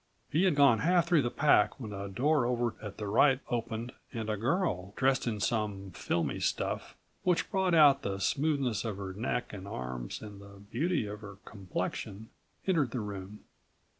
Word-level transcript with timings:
He 0.31 0.45
had 0.45 0.55
gone 0.55 0.79
half 0.79 1.05
through 1.05 1.21
the 1.21 1.29
pack 1.29 1.79
when 1.79 1.93
a 1.93 2.09
door 2.09 2.47
over 2.47 2.73
at 2.81 2.97
the 2.97 3.05
right 3.05 3.39
opened 3.49 3.91
and 4.11 4.31
a 4.31 4.35
girl, 4.35 4.93
dressed 4.95 5.27
in 5.27 5.39
some 5.39 5.91
filmy 5.91 6.39
stuff 6.39 6.95
which 7.21 7.51
brought 7.51 7.75
out 7.75 8.01
the 8.01 8.17
smoothness 8.17 8.83
of 8.83 8.97
her 8.97 9.13
neck 9.13 9.53
and 9.53 9.67
arms 9.67 10.23
and 10.23 10.41
the 10.41 10.57
beauty 10.71 11.05
of 11.05 11.21
her 11.21 11.37
complexion, 11.45 12.29
entered 12.65 12.89
the 12.89 12.99
room. 12.99 13.41